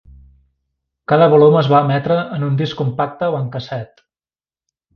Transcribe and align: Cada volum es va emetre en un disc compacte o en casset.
Cada 1.13 1.27
volum 1.33 1.57
es 1.59 1.69
va 1.75 1.83
emetre 1.87 2.17
en 2.39 2.47
un 2.49 2.57
disc 2.63 2.81
compacte 2.81 3.31
o 3.35 3.39
en 3.43 3.47
casset. 3.59 4.05